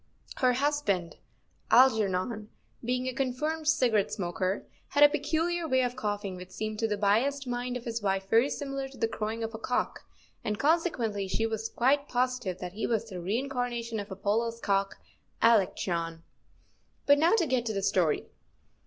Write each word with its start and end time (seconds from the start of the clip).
Her 0.37 0.53
husband, 0.53 1.17
Algernon, 1.69 2.49
being 2.83 3.05
a 3.05 3.13
confirmed 3.13 3.67
cigarette 3.67 4.11
smoker, 4.11 4.65
had 4.87 5.03
a 5.03 5.09
peculiar 5.09 5.67
way 5.67 5.81
of 5.83 5.95
coughing 5.95 6.37
which 6.37 6.49
seemed 6.49 6.79
to 6.79 6.87
the 6.87 6.97
biased 6.97 7.45
mind 7.45 7.77
of 7.77 7.85
his 7.85 8.01
wife 8.01 8.27
very 8.27 8.49
similar 8.49 8.87
to 8.87 8.97
the 8.97 9.07
crowing 9.07 9.43
of 9.43 9.53
a 9.53 9.59
cock, 9.59 9.99
and 10.43 10.57
consequently 10.57 11.27
she 11.27 11.45
was 11.45 11.69
quite 11.69 12.07
positive 12.09 12.57
that 12.57 12.73
he 12.73 12.87
was 12.87 13.09
the 13.11 13.21
reincarnation 13.21 13.99
of 13.99 14.09
Apollo's 14.09 14.59
cock, 14.59 14.95
Alectryon. 15.39 16.23
But 17.05 17.19
now 17.19 17.33
to 17.35 17.45
get 17.45 17.67
to 17.67 17.73
the 17.73 17.83
story. 17.83 18.25